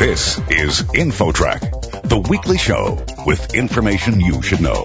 [0.00, 4.84] This is InfoTrack, the weekly show with information you should know.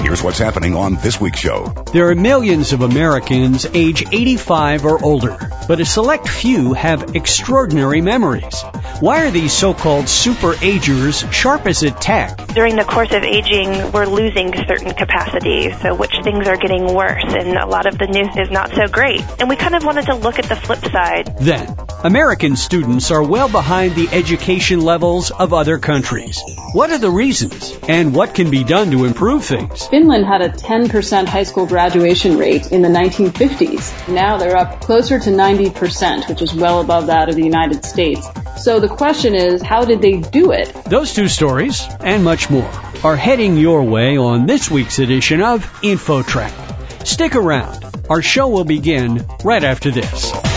[0.00, 1.66] Here's what's happening on this week's show.
[1.92, 5.38] There are millions of Americans age 85 or older,
[5.68, 8.62] but a select few have extraordinary memories.
[9.00, 12.46] Why are these so-called super agers sharp as a tack?
[12.48, 17.24] During the course of aging, we're losing certain capacities, so which things are getting worse,
[17.26, 19.22] and a lot of the news is not so great.
[19.40, 21.38] And we kind of wanted to look at the flip side.
[21.38, 26.42] Then, American students are well behind the education levels of other countries.
[26.72, 29.86] What are the reasons, and what can be done to improve things?
[29.86, 34.08] Finland had a 10% high school graduation rate in the 1950s.
[34.08, 38.26] Now they're up closer to 90%, which is well above that of the United States.
[38.56, 40.72] So the question is, how did they do it?
[40.84, 42.70] Those two stories, and much more,
[43.02, 47.06] are heading your way on this week's edition of InfoTrack.
[47.06, 47.84] Stick around.
[48.08, 50.51] Our show will begin right after this.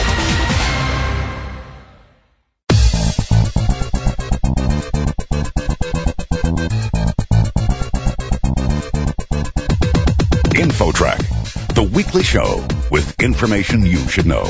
[12.16, 14.46] Weekly show with information you should know.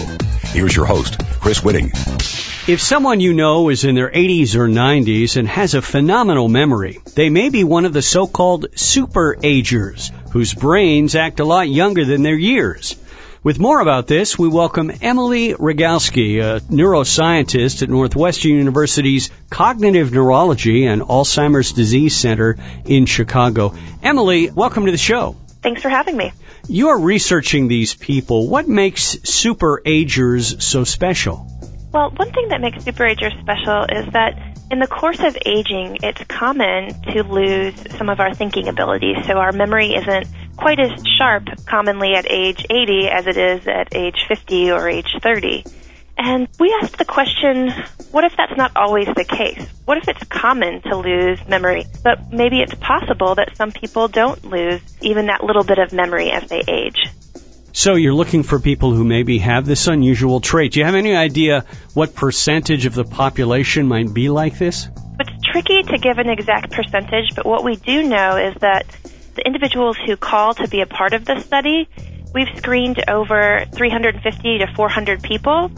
[0.54, 1.90] Here's your host, Chris Whitting.
[2.68, 7.00] If someone you know is in their 80s or 90s and has a phenomenal memory,
[7.16, 12.06] they may be one of the so-called super agers, whose brains act a lot younger
[12.06, 12.98] than their years.
[13.42, 20.86] With more about this, we welcome Emily Rogalski, a neuroscientist at Northwestern University's Cognitive Neurology
[20.86, 23.74] and Alzheimer's Disease Center in Chicago.
[24.04, 25.36] Emily, welcome to the show.
[25.64, 26.32] Thanks for having me.
[26.68, 28.48] You're researching these people.
[28.48, 31.48] What makes super agers so special?
[31.92, 34.38] Well, one thing that makes superagers special is that
[34.72, 39.18] in the course of aging, it's common to lose some of our thinking abilities.
[39.28, 40.28] So our memory isn't
[40.58, 45.16] quite as sharp commonly at age 80 as it is at age 50 or age
[45.22, 45.64] 30.
[46.18, 47.72] And we asked the question,
[48.12, 49.68] what if that's not always the case?
[49.84, 54.44] What if it's common to lose memory, but maybe it's possible that some people don't
[54.46, 56.98] lose even that little bit of memory as they age?
[57.74, 60.72] So you're looking for people who maybe have this unusual trait.
[60.72, 64.88] Do you have any idea what percentage of the population might be like this?
[65.20, 68.86] It's tricky to give an exact percentage, but what we do know is that
[69.36, 71.90] the individuals who call to be a part of the study,
[72.34, 75.70] we've screened over 350 to 400 people,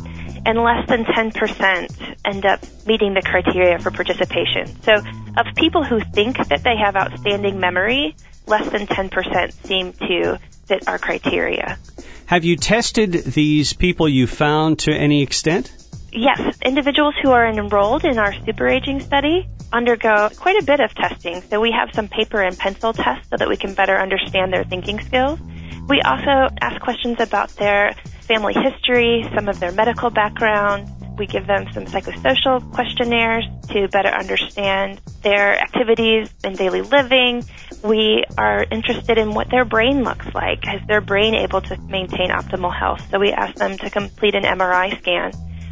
[0.45, 4.67] and less than 10% end up meeting the criteria for participation.
[4.83, 8.15] So of people who think that they have outstanding memory,
[8.45, 11.77] less than 10% seem to fit our criteria.
[12.25, 15.71] Have you tested these people you found to any extent?
[16.11, 20.93] Yes, individuals who are enrolled in our super aging study undergo quite a bit of
[20.95, 21.41] testing.
[21.41, 24.63] So we have some paper and pencil tests so that we can better understand their
[24.63, 25.39] thinking skills.
[25.87, 27.93] We also ask questions about their
[28.27, 30.91] family history, some of their medical background.
[31.17, 37.43] We give them some psychosocial questionnaires to better understand their activities in daily living.
[37.83, 40.59] We are interested in what their brain looks like.
[40.67, 43.01] Is their brain able to maintain optimal health?
[43.09, 45.31] So we ask them to complete an MRI scan.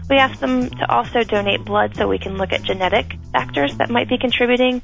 [0.09, 3.89] We ask them to also donate blood so we can look at genetic factors that
[3.89, 4.81] might be contributing.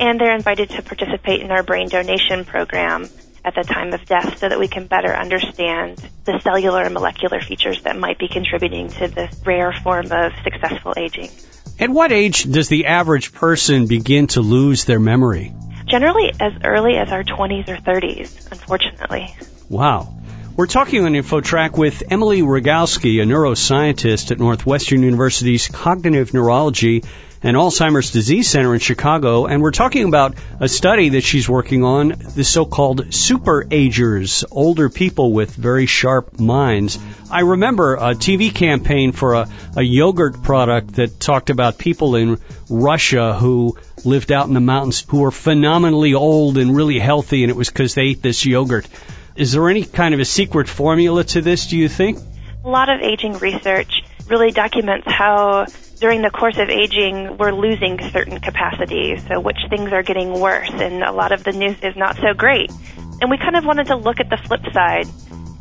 [0.00, 3.08] And they're invited to participate in our brain donation program
[3.44, 7.40] at the time of death so that we can better understand the cellular and molecular
[7.40, 11.30] features that might be contributing to this rare form of successful aging.
[11.78, 15.52] At what age does the average person begin to lose their memory?
[15.86, 19.34] Generally as early as our 20s or 30s, unfortunately.
[19.68, 20.14] Wow.
[20.54, 27.04] We're talking on InfoTrack with Emily Rogalski, a neuroscientist at Northwestern University's Cognitive Neurology
[27.42, 31.82] and Alzheimer's Disease Center in Chicago, and we're talking about a study that she's working
[31.82, 36.98] on, the so-called super agers, older people with very sharp minds.
[37.30, 42.38] I remember a TV campaign for a, a yogurt product that talked about people in
[42.68, 47.50] Russia who lived out in the mountains who were phenomenally old and really healthy, and
[47.50, 48.88] it was because they ate this yogurt.
[49.34, 52.18] Is there any kind of a secret formula to this, do you think?
[52.64, 55.66] A lot of aging research really documents how
[56.02, 60.68] during the course of aging, we're losing certain capacities, so which things are getting worse,
[60.72, 62.72] and a lot of the news is not so great.
[63.20, 65.06] And we kind of wanted to look at the flip side.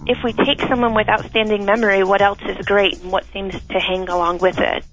[0.08, 3.80] If we take someone with outstanding memory, what else is great and what seems to
[3.80, 4.84] hang along with it?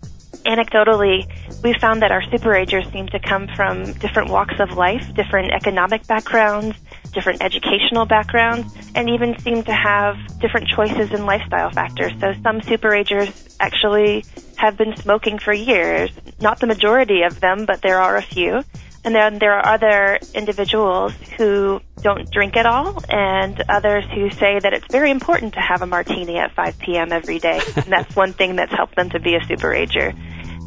[0.45, 1.27] Anecdotally,
[1.65, 6.07] we found that our superagers seem to come from different walks of life, different economic
[6.07, 6.77] backgrounds,
[7.19, 12.13] different educational backgrounds, and even seem to have different choices in lifestyle factors.
[12.21, 14.25] So some superagers actually
[14.57, 16.13] have been smoking for years.
[16.41, 18.63] Not the majority of them, but there are a few.
[19.05, 24.61] And then there are other individuals who don't drink at all and others who say
[24.61, 27.11] that it's very important to have a martini at 5 p.m.
[27.11, 27.61] every day.
[27.77, 30.15] and that's one thing that's helped them to be a superager.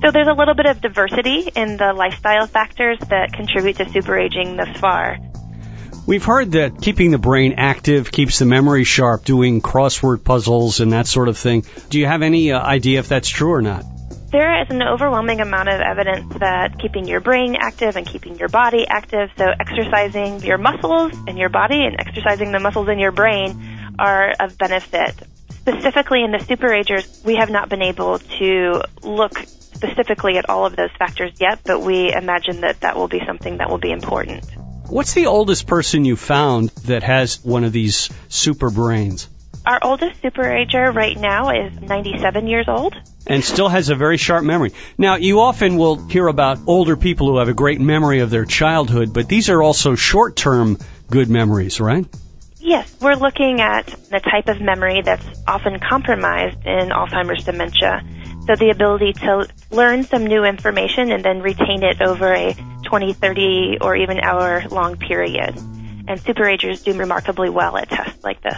[0.04, 4.58] So there's a little bit of diversity in the lifestyle factors that contribute to superaging
[4.58, 5.18] thus far.
[6.08, 10.94] We've heard that keeping the brain active keeps the memory sharp, doing crossword puzzles and
[10.94, 11.64] that sort of thing.
[11.90, 13.86] Do you have any uh, idea if that's true or not?
[14.32, 18.48] There is an overwhelming amount of evidence that keeping your brain active and keeping your
[18.48, 23.12] body active, so exercising your muscles in your body and exercising the muscles in your
[23.12, 25.16] brain are of benefit.
[25.50, 30.76] Specifically in the superagers, we have not been able to look specifically at all of
[30.76, 34.46] those factors yet, but we imagine that that will be something that will be important.
[34.92, 39.30] What's the oldest person you found that has one of these super brains?
[39.66, 42.94] Our oldest superager right now is 97 years old.
[43.26, 44.74] And still has a very sharp memory.
[44.98, 48.44] Now, you often will hear about older people who have a great memory of their
[48.44, 50.78] childhood, but these are also short term
[51.10, 52.06] good memories, right?
[52.60, 58.04] Yes, we're looking at the type of memory that's often compromised in Alzheimer's dementia.
[58.48, 62.56] So the ability to learn some new information and then retain it over a
[62.86, 65.56] 20, 30, or even hour long period.
[66.08, 68.58] And superagers do remarkably well at tests like this.